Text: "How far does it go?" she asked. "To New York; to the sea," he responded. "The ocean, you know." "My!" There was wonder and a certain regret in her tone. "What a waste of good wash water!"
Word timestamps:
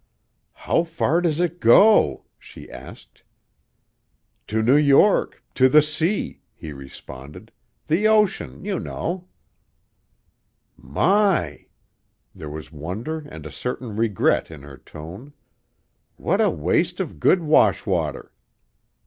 "How 0.65 0.83
far 0.83 1.21
does 1.21 1.39
it 1.39 1.59
go?" 1.59 2.25
she 2.39 2.67
asked. 2.67 3.21
"To 4.47 4.63
New 4.63 4.75
York; 4.75 5.43
to 5.53 5.69
the 5.69 5.83
sea," 5.83 6.41
he 6.55 6.73
responded. 6.73 7.51
"The 7.85 8.07
ocean, 8.07 8.65
you 8.65 8.79
know." 8.79 9.27
"My!" 10.75 11.67
There 12.33 12.49
was 12.49 12.71
wonder 12.71 13.19
and 13.29 13.45
a 13.45 13.51
certain 13.51 13.95
regret 13.95 14.49
in 14.49 14.63
her 14.63 14.77
tone. 14.79 15.33
"What 16.15 16.41
a 16.41 16.49
waste 16.49 16.99
of 16.99 17.19
good 17.19 17.43
wash 17.43 17.85
water!" 17.85 18.33